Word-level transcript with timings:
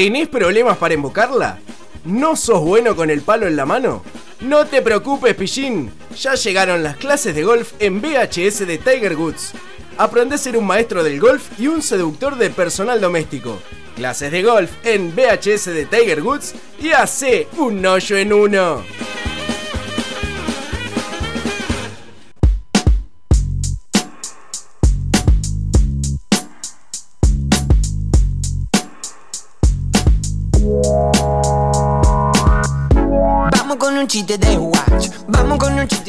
¿Tenés 0.00 0.28
problemas 0.28 0.78
para 0.78 0.94
invocarla? 0.94 1.58
¿No 2.06 2.34
sos 2.34 2.62
bueno 2.62 2.96
con 2.96 3.10
el 3.10 3.20
palo 3.20 3.46
en 3.46 3.54
la 3.54 3.66
mano? 3.66 4.02
No 4.40 4.64
te 4.64 4.80
preocupes, 4.80 5.34
pillín. 5.34 5.92
Ya 6.18 6.36
llegaron 6.36 6.82
las 6.82 6.96
clases 6.96 7.34
de 7.34 7.42
golf 7.42 7.74
en 7.78 8.00
VHS 8.00 8.66
de 8.66 8.78
Tiger 8.78 9.14
Woods. 9.14 9.52
Aprende 9.98 10.36
a 10.36 10.38
ser 10.38 10.56
un 10.56 10.66
maestro 10.66 11.04
del 11.04 11.20
golf 11.20 11.50
y 11.60 11.66
un 11.66 11.82
seductor 11.82 12.36
de 12.36 12.48
personal 12.48 12.98
doméstico. 12.98 13.60
Clases 13.94 14.32
de 14.32 14.42
golf 14.42 14.70
en 14.84 15.14
VHS 15.14 15.66
de 15.66 15.84
Tiger 15.84 16.22
Woods 16.22 16.54
y 16.80 16.92
hace 16.92 17.48
un 17.58 17.84
hoyo 17.84 18.16
en 18.16 18.32
uno. 18.32 18.82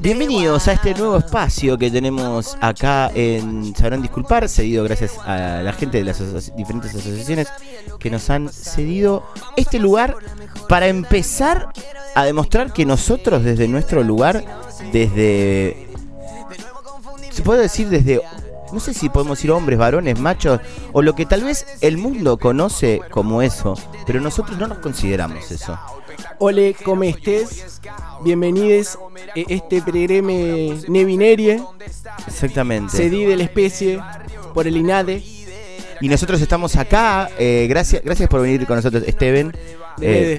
Bienvenidos 0.00 0.68
a 0.68 0.72
este 0.72 0.94
nuevo 0.94 1.16
espacio 1.16 1.78
que 1.78 1.90
tenemos 1.90 2.56
acá 2.60 3.10
en 3.14 3.74
Sabrán 3.74 4.02
Disculpar, 4.02 4.48
cedido 4.48 4.84
gracias 4.84 5.18
a 5.18 5.62
la 5.62 5.72
gente 5.72 5.98
de 5.98 6.04
las 6.04 6.18
diferentes 6.56 6.94
asociaciones 6.94 7.48
que 7.98 8.10
nos 8.10 8.28
han 8.30 8.48
cedido 8.48 9.24
este 9.56 9.78
lugar 9.78 10.16
para 10.68 10.88
empezar 10.88 11.72
a 12.14 12.24
demostrar 12.24 12.72
que 12.72 12.84
nosotros 12.84 13.42
desde 13.42 13.66
nuestro 13.68 14.02
lugar, 14.02 14.44
desde... 14.92 15.88
Se 17.30 17.42
puede 17.42 17.62
decir 17.62 17.88
desde... 17.88 18.20
No 18.74 18.80
sé 18.80 18.92
si 18.92 19.08
podemos 19.08 19.38
decir 19.38 19.52
hombres, 19.52 19.78
varones, 19.78 20.18
machos, 20.18 20.58
o 20.92 21.00
lo 21.00 21.14
que 21.14 21.26
tal 21.26 21.44
vez 21.44 21.64
el 21.80 21.96
mundo 21.96 22.36
conoce 22.38 23.00
como 23.10 23.40
eso, 23.40 23.74
pero 24.04 24.20
nosotros 24.20 24.58
no 24.58 24.66
nos 24.66 24.78
consideramos 24.78 25.48
eso. 25.52 25.78
Ole, 26.40 26.74
¿cómo 26.84 27.04
estés? 27.04 27.80
Bienvenidos 28.24 28.96
a 28.96 29.38
este 29.48 29.80
programa 29.80 30.32
Nevinerie, 30.88 31.62
Exactamente. 32.26 32.96
cedí 32.96 33.24
de 33.24 33.36
la 33.36 33.44
especie 33.44 34.00
por 34.52 34.66
el 34.66 34.76
INADE. 34.76 35.22
Y 36.00 36.08
nosotros 36.08 36.40
estamos 36.40 36.74
acá. 36.74 37.30
eh, 37.38 37.66
gracias, 37.68 38.02
gracias 38.04 38.28
por 38.28 38.42
venir 38.42 38.66
con 38.66 38.74
nosotros, 38.74 39.04
Steven. 39.08 39.56
Eh, 40.00 40.38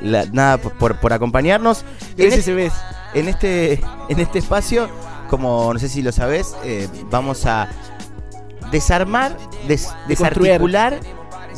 la- 0.00 0.26
nada, 0.26 0.58
por, 0.58 0.98
por- 0.98 1.12
acompañarnos. 1.12 1.84
En, 2.16 2.26
Ese 2.26 2.38
es- 2.40 2.44
se 2.44 2.54
ves. 2.54 2.72
en 3.14 3.28
este, 3.28 3.80
en 4.08 4.18
este 4.18 4.40
espacio, 4.40 4.88
como 5.28 5.72
no 5.72 5.78
sé 5.78 5.88
si 5.88 6.02
lo 6.02 6.12
sabes, 6.12 6.56
eh, 6.64 6.88
vamos 7.10 7.46
a 7.46 7.68
desarmar, 8.70 9.36
des- 9.66 9.88
desarticular, 10.08 10.98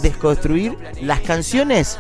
desconstruir 0.03 0.77
las 1.03 1.21
canciones 1.21 1.99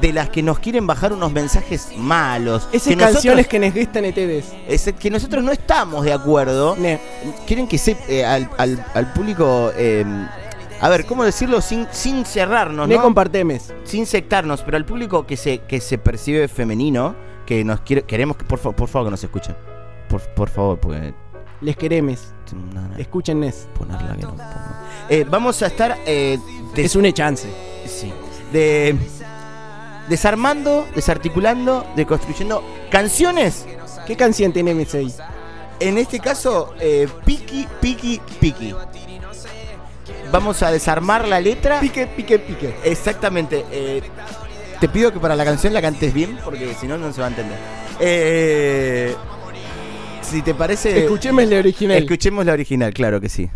de 0.00 0.12
las 0.12 0.28
que 0.30 0.42
nos 0.42 0.58
quieren 0.58 0.86
bajar 0.86 1.12
unos 1.12 1.32
mensajes 1.32 1.88
malos. 1.96 2.68
Esas 2.72 2.88
que 2.88 2.96
nosotros- 2.96 3.14
canciones 3.14 3.48
que 3.48 3.58
nos 3.58 3.74
gustan 3.74 4.04
a 4.04 4.08
ustedes. 4.08 4.44
es 4.68 4.92
que 4.98 5.10
nosotros 5.10 5.42
no 5.44 5.52
estamos 5.52 6.04
de 6.04 6.12
acuerdo. 6.12 6.76
Quieren 7.46 7.66
que 7.68 7.78
se, 7.78 7.96
eh, 8.08 8.24
al, 8.24 8.48
al- 8.58 8.84
al 8.94 9.12
público, 9.12 9.70
eh, 9.76 10.04
a 10.80 10.88
ver, 10.90 11.06
¿cómo 11.06 11.24
decirlo 11.24 11.60
sin, 11.60 11.86
sin 11.92 12.24
cerrarnos, 12.26 12.88
Ne 12.88 12.96
¿no? 12.96 13.02
compartemes. 13.02 13.72
sin 13.84 14.04
sectarnos, 14.06 14.62
pero 14.62 14.76
al 14.76 14.84
público 14.84 15.26
que 15.26 15.36
se, 15.36 15.58
que 15.60 15.80
se 15.80 15.96
percibe 15.98 16.48
femenino, 16.48 17.14
que 17.46 17.64
nos 17.64 17.80
quiere, 17.80 18.02
queremos 18.02 18.36
que 18.36 18.44
por 18.44 18.58
favor 18.58 19.06
que 19.06 19.10
nos 19.12 19.22
escuchen. 19.24 19.54
Por, 20.08 20.20
por 20.34 20.48
favor, 20.48 20.78
porque 20.78 21.14
Les 21.60 21.76
queremos. 21.76 22.32
no, 22.52 22.80
no, 22.88 22.96
Escúchenles. 22.96 23.68
ponerla 23.78 24.14
que 24.16 24.22
no 24.22 24.30
pongo. 24.30 24.42
Eh, 25.08 25.24
vamos 25.28 25.62
a 25.62 25.66
estar 25.66 25.98
eh, 26.06 26.38
des- 26.74 26.86
Es 26.86 26.96
una 26.96 27.12
chance. 27.12 27.48
sí, 27.86 28.12
de 28.52 28.96
desarmando, 30.08 30.86
desarticulando, 30.94 31.84
deconstruyendo 31.96 32.62
canciones. 32.90 33.66
¿Qué 34.06 34.16
canción 34.16 34.52
tenemos 34.52 34.94
ahí? 34.94 35.12
En 35.80 35.98
este 35.98 36.20
caso, 36.20 36.74
eh, 36.80 37.08
Piki, 37.24 37.66
Piki, 37.80 38.20
Piki. 38.40 38.74
Vamos 40.30 40.62
a 40.62 40.70
desarmar 40.70 41.26
la 41.26 41.40
letra. 41.40 41.80
Pique, 41.80 42.06
pique, 42.06 42.38
pique. 42.38 42.74
Exactamente. 42.84 43.64
eh, 43.70 44.02
te 44.80 44.88
pido 44.90 45.10
que 45.12 45.18
para 45.18 45.34
la 45.34 45.44
canción 45.44 45.72
la 45.72 45.80
cantes 45.80 46.12
bien, 46.12 46.38
porque 46.44 46.74
si 46.74 46.86
no, 46.86 46.98
no 46.98 47.10
se 47.12 47.20
va 47.20 47.28
a 47.28 47.30
entender. 47.30 47.58
Eh, 47.98 49.16
si 50.30 50.42
te 50.42 50.54
parece. 50.54 51.04
Escuchemos 51.04 51.44
la 51.46 51.58
original. 51.58 51.96
Escuchemos 51.98 52.44
la 52.44 52.52
original, 52.52 52.92
claro 52.92 53.20
que 53.20 53.28
sí. 53.28 53.48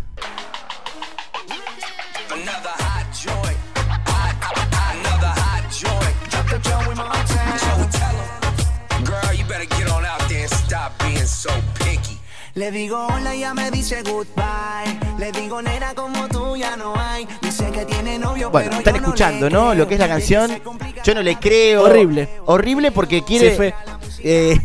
'em, 8.11 9.05
Girl, 9.05 9.33
you 9.37 9.45
better 9.47 9.65
get 9.77 9.89
on 9.89 10.05
out 10.05 10.21
there 10.27 10.43
and 10.43 10.51
stop 10.53 10.91
being 11.03 11.25
so 11.25 11.49
picky. 11.79 12.17
Le 12.55 12.71
digo 12.71 13.07
hola 13.07 13.33
y 13.33 13.39
ella 13.39 13.53
me 13.53 13.71
dice 13.71 14.01
goodbye. 14.03 14.99
Le 15.17 15.31
digo 15.31 15.61
nena 15.61 15.93
como 15.95 16.27
tú 16.27 16.55
ya 16.57 16.75
no 16.75 16.93
hay. 16.97 17.27
Dice 17.41 17.71
que 17.71 17.85
tiene 17.85 18.17
novio, 18.19 18.49
Bueno, 18.49 18.69
pero 18.69 18.79
están 18.79 18.95
yo 18.95 19.01
escuchando, 19.01 19.49
¿no? 19.49 19.59
creo. 19.69 19.75
Lo 19.75 19.87
que 19.87 19.93
es 19.95 19.99
la 19.99 20.07
canción. 20.07 20.51
Yo 21.03 21.13
no 21.15 21.21
le 21.21 21.37
creo. 21.37 21.83
Horrible. 21.83 22.29
Horrible 22.45 22.91
porque 22.91 23.23
quiere. 23.23 23.51
Fue. 23.55 23.73
eh, 24.23 24.59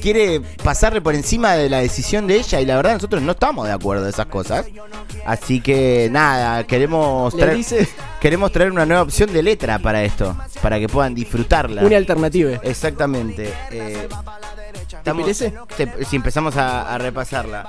quiere 0.00 0.40
pasarle 0.62 1.00
por 1.00 1.14
encima 1.14 1.54
de 1.54 1.68
la 1.68 1.78
decisión 1.78 2.26
de 2.26 2.36
ella 2.36 2.60
y 2.60 2.66
la 2.66 2.76
verdad 2.76 2.94
nosotros 2.94 3.22
no 3.22 3.32
estamos 3.32 3.66
de 3.66 3.72
acuerdo 3.72 4.04
de 4.04 4.10
esas 4.10 4.26
cosas. 4.26 4.66
Así 5.26 5.60
que 5.60 6.08
nada, 6.10 6.64
queremos 6.64 7.34
traer, 7.36 7.56
dice 7.56 7.88
queremos 8.20 8.52
traer 8.52 8.70
una 8.70 8.84
nueva 8.86 9.02
opción 9.02 9.32
de 9.32 9.42
letra 9.42 9.78
para 9.78 10.02
esto, 10.04 10.36
para 10.62 10.78
que 10.78 10.88
puedan 10.88 11.14
disfrutarla. 11.14 11.82
una 11.84 11.96
alternativa. 11.96 12.58
Exactamente. 12.62 13.52
eh, 13.70 14.08
estamos- 14.98 15.24
te- 15.76 16.04
si 16.04 16.16
empezamos 16.16 16.56
a, 16.56 16.94
a 16.94 16.98
repasarla. 16.98 17.68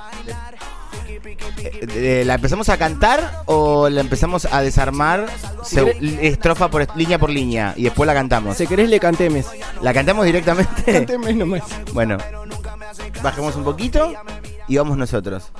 Eh, 1.58 1.86
eh, 1.94 2.22
¿La 2.26 2.34
empezamos 2.34 2.68
a 2.68 2.76
cantar 2.76 3.42
o 3.46 3.88
la 3.88 4.00
empezamos 4.00 4.46
a 4.50 4.60
desarmar 4.62 5.26
Si 5.64 5.76
seg- 5.76 5.98
querés- 5.98 6.18
estrofa 6.22 6.68
por 6.70 6.86
línea 6.96 7.18
por 7.18 7.30
línea 7.30 7.72
y 7.76 7.84
después 7.84 8.06
la 8.06 8.14
cantamos? 8.14 8.56
Si 8.56 8.66
querés 8.66 8.88
le 8.90 9.00
cantemes. 9.00 9.46
¿La 9.82 9.92
cantamos 9.94 10.24
directamente? 10.26 10.92
Cantemes 10.92 11.36
nomás. 11.36 11.62
bueno, 11.92 12.18
bajemos 13.22 13.56
un 13.56 13.64
poquito 13.64 14.12
y 14.68 14.76
vamos 14.76 14.96
nosotros. 14.96 15.50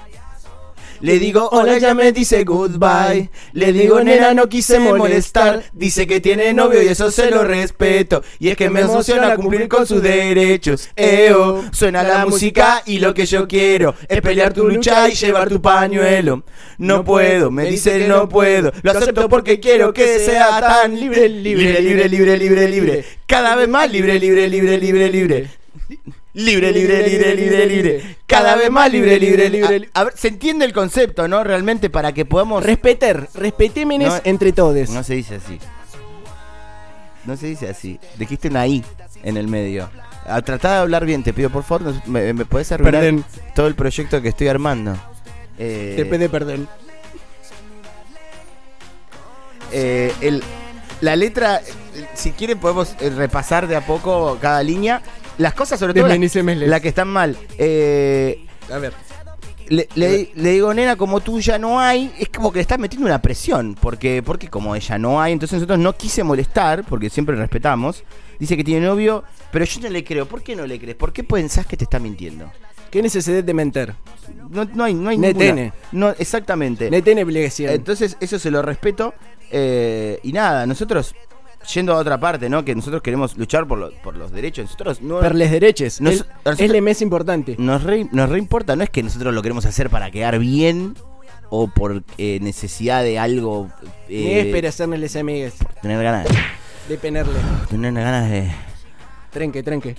Le 1.01 1.19
digo 1.19 1.49
hola, 1.51 1.77
ella 1.77 1.95
me 1.95 2.13
dice 2.13 2.45
goodbye. 2.45 3.31
Le 3.53 3.73
digo 3.73 4.03
nena, 4.03 4.35
no 4.35 4.49
quise 4.49 4.79
molestar. 4.79 5.63
Dice 5.73 6.07
que 6.07 6.21
tiene 6.21 6.53
novio 6.53 6.83
y 6.83 6.89
eso 6.89 7.11
se 7.11 7.31
lo 7.31 7.45
respeto. 7.45 8.23
Y 8.39 8.49
es 8.49 8.57
que 8.57 8.71
me 8.71 8.81
emociona 8.81 9.37
cumplir 9.37 9.69
con 9.69 9.87
sus 9.87 10.03
derechos. 10.03 10.89
Eo, 10.97 11.65
suena 11.73 12.03
la 12.03 12.27
música 12.27 12.83
y 12.87 12.99
lo 12.99 13.15
que 13.15 13.27
yo 13.27 13.47
quiero 13.47 13.95
es 14.09 14.21
pelear 14.21 14.53
tu 14.53 14.69
lucha 14.69 15.09
y 15.09 15.15
llevar 15.15 15.49
tu 15.49 15.61
pañuelo. 15.61 16.45
No 16.79 17.05
puedo, 17.05 17.51
me 17.51 17.65
dice 17.65 18.07
no 18.09 18.29
puedo. 18.29 18.73
Lo 18.83 18.91
acepto 18.91 19.29
porque 19.29 19.61
quiero 19.61 19.93
que 19.93 20.19
sea 20.19 20.61
tan 20.61 20.99
libre, 20.99 21.29
libre, 21.29 21.81
libre, 21.81 22.09
libre, 22.09 22.39
libre, 22.39 22.69
libre. 22.69 23.05
Cada 23.27 23.57
vez 23.57 23.69
más 23.69 23.91
libre, 23.91 24.19
libre, 24.19 24.49
libre, 24.49 24.79
libre, 24.79 25.11
libre. 25.11 25.51
Libre, 26.37 26.71
libre, 26.71 27.09
libre, 27.09 27.35
libre, 27.35 27.67
libre. 27.67 28.17
Cada 28.27 28.57
vez 28.57 28.71
más 28.71 28.93
libre, 28.93 29.19
libre, 29.19 29.49
libre. 29.49 29.89
A, 29.95 30.01
a 30.01 30.05
ver, 30.05 30.13
se 30.17 30.29
entiende 30.29 30.67
el 30.67 30.73
concepto, 30.75 31.27
¿no? 31.29 31.43
Realmente 31.43 31.89
para 31.89 32.13
que 32.13 32.27
podamos. 32.27 32.63
Respeter, 32.63 33.27
respetémenes 33.35 34.09
No, 34.09 34.21
entre 34.25 34.53
todos. 34.53 34.91
No 34.91 35.03
se 35.03 35.15
dice 35.15 35.37
así. 35.37 35.59
No 37.25 37.39
se 37.39 37.47
dice 37.47 37.71
así. 37.71 37.99
Dijiste 38.19 38.49
una 38.49 38.67
I 38.67 38.85
en 39.23 39.39
el 39.39 39.49
medio. 39.49 39.89
A 40.27 40.43
tratar 40.43 40.73
de 40.73 40.77
hablar 40.79 41.07
bien, 41.07 41.23
te 41.23 41.33
pido 41.33 41.49
por 41.49 41.63
favor, 41.63 41.83
no- 41.95 42.03
¿me, 42.07 42.33
me 42.35 42.45
puedes 42.45 42.71
arruinar 42.71 43.01
Perdón. 43.01 43.25
todo 43.55 43.67
el 43.69 43.75
proyecto 43.75 44.21
que 44.21 44.29
estoy 44.29 44.49
armando? 44.49 44.95
Eh, 45.59 45.95
Te 45.97 46.05
pide 46.05 46.29
perdón. 46.29 46.69
eh, 49.73 50.13
el- 50.21 50.43
la 51.01 51.15
letra, 51.17 51.59
eh, 51.95 52.07
si 52.15 52.33
quieren 52.33 52.59
podemos 52.59 52.95
eh, 53.01 53.11
repasar 53.11 53.67
de 53.69 53.77
a 53.77 53.87
poco 53.87 54.39
cada 54.41 54.63
línea. 54.63 55.03
Las 55.39 55.55
cosas 55.55 55.79
sobre 55.79 55.93
todo 55.95 56.09
las 56.09 56.19
las 56.69 56.81
que 56.81 56.89
están 56.89 57.09
mal. 57.09 57.37
Eh, 57.59 58.47
A 58.71 58.79
ver. 58.79 58.93
le, 59.69 59.89
le- 59.95 60.31
le 60.35 60.51
digo, 60.51 60.73
nena, 60.73 60.97
como 60.97 61.21
tú 61.21 61.41
ya 61.41 61.59
no 61.59 61.79
hay, 61.81 62.13
es 62.19 62.29
como 62.29 62.51
que 62.53 62.59
le 62.59 62.63
estás 62.63 62.79
metiendo 62.79 63.07
una 63.07 63.21
presión, 63.21 63.75
porque, 63.81 64.23
porque 64.23 64.49
como 64.49 64.75
ella 64.75 64.99
no 64.99 65.21
hay, 65.21 65.33
entonces 65.33 65.57
nosotros 65.57 65.79
no 65.79 65.95
quise 65.97 66.23
molestar, 66.25 66.85
porque 66.85 67.11
siempre 67.11 67.37
respetamos. 67.37 68.03
Dice 68.39 68.57
que 68.57 68.65
tiene 68.65 68.87
novio, 68.87 69.25
pero 69.51 69.65
yo 69.65 69.81
no 69.81 69.89
le 69.89 70.05
creo. 70.05 70.27
¿Por 70.27 70.43
qué 70.43 70.55
no 70.57 70.67
le 70.67 70.79
crees? 70.79 70.97
¿Por 70.97 71.13
qué 71.13 71.25
pensás 71.25 71.67
que 71.67 71.77
te 71.77 71.85
está 71.85 71.99
mintiendo? 71.99 72.51
¿Qué 72.91 73.03
necesidad 73.03 73.43
de 73.43 73.55
mentir? 73.55 73.93
No, 74.51 74.65
no 74.65 74.85
hay, 74.85 74.95
no 74.95 75.09
hay 75.11 75.19
Ne 75.19 75.29
ninguna- 75.29 75.45
tiene. 75.45 75.73
No, 75.93 76.11
exactamente. 76.11 76.91
No 76.91 77.03
tiene 77.03 77.25
obligación. 77.25 77.73
Entonces, 77.73 78.17
eso 78.21 78.39
se 78.39 78.51
lo 78.51 78.63
respeto. 78.63 79.13
eh, 79.51 80.19
y 80.23 80.33
nada, 80.33 80.67
nosotros, 80.67 81.15
yendo 81.73 81.93
a 81.93 81.97
otra 81.97 82.19
parte, 82.19 82.49
¿no? 82.49 82.65
Que 82.65 82.75
nosotros 82.75 83.03
queremos 83.03 83.37
luchar 83.37 83.67
por, 83.67 83.79
lo- 83.79 83.91
por 84.03 84.17
los 84.17 84.33
derechos. 84.33 84.65
Nosotros 84.67 85.01
no. 85.03 85.21
Per 85.21 85.35
les 85.35 85.51
derechos. 85.51 86.01
Nos- 86.01 86.15
es, 86.15 86.25
es 86.59 86.71
lo 86.71 86.83
más 86.83 87.01
importante. 87.03 87.57
Nos 87.59 87.83
re, 87.83 88.09
nos 88.13 88.29
re 88.31 88.39
importa, 88.39 88.77
no 88.77 88.85
es 88.85 88.91
que 88.91 89.03
nosotros 89.03 89.35
lo 89.35 89.43
queremos 89.43 89.67
hacer 89.67 89.91
para 89.91 90.11
quedar 90.11 90.39
bien 90.39 90.95
o 91.51 91.69
por 91.69 92.03
eh, 92.19 92.39
necesidad 92.41 93.03
de 93.03 93.19
algo. 93.19 93.69
Eh, 94.09 94.51
amigues. 95.17 95.55
tener 95.83 96.03
ganas, 96.03 96.27
De 96.89 96.97
penerle. 96.99 97.35
tener 97.71 97.95
ganas 97.95 98.31
de. 98.31 98.51
Trenque, 99.31 99.63
trenque. 99.63 99.95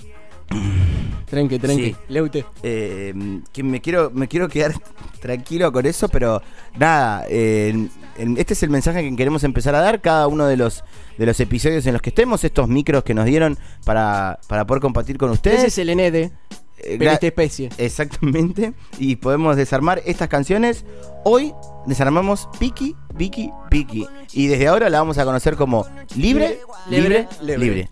Trenque, 1.30 1.58
trenque. 1.58 1.84
Sí. 1.90 1.96
Leute. 2.08 2.44
eh, 2.62 3.12
que 3.52 3.62
me 3.62 3.80
quiero, 3.80 4.10
me 4.12 4.28
quiero 4.28 4.48
quedar 4.48 4.72
tranquilo 5.20 5.70
con 5.72 5.84
eso, 5.86 6.08
pero 6.08 6.40
nada, 6.78 7.24
eh, 7.28 7.88
este 8.36 8.54
es 8.54 8.62
el 8.62 8.70
mensaje 8.70 9.08
que 9.08 9.14
queremos 9.16 9.44
empezar 9.44 9.74
a 9.74 9.80
dar 9.80 10.00
cada 10.00 10.26
uno 10.26 10.46
de 10.46 10.56
los 10.56 10.84
de 11.18 11.26
los 11.26 11.38
episodios 11.40 11.84
en 11.86 11.92
los 11.92 12.00
que 12.02 12.10
estemos, 12.10 12.44
estos 12.44 12.68
micros 12.68 13.02
que 13.02 13.12
nos 13.12 13.24
dieron 13.26 13.58
para, 13.84 14.38
para 14.48 14.66
poder 14.66 14.80
compartir 14.80 15.18
con 15.18 15.30
ustedes. 15.30 15.58
Ese 15.58 15.66
es 15.66 15.78
el 15.78 15.90
Enede, 15.90 16.30
Eh, 16.78 16.94
pero 16.96 17.10
esta 17.10 17.26
especie. 17.26 17.70
Exactamente. 17.76 18.72
Y 19.00 19.16
podemos 19.16 19.56
desarmar 19.56 20.00
estas 20.06 20.28
canciones. 20.28 20.84
Hoy 21.24 21.52
desarmamos 21.86 22.48
Piki, 22.60 22.94
Piki, 23.16 23.50
Piki. 23.68 24.06
Y 24.32 24.46
desde 24.46 24.68
ahora 24.68 24.88
la 24.88 25.00
vamos 25.00 25.18
a 25.18 25.24
conocer 25.24 25.56
como 25.56 25.84
libre, 26.14 26.60
libre, 26.88 27.26
Libre, 27.26 27.28
libre. 27.42 27.58
libre. 27.58 27.88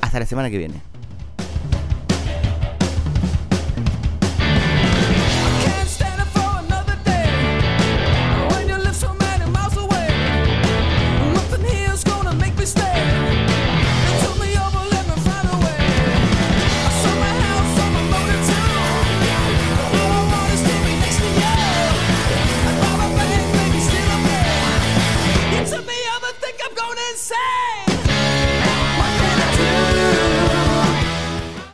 Hasta 0.00 0.18
la 0.18 0.26
semana 0.26 0.50
que 0.50 0.58
viene. 0.58 0.74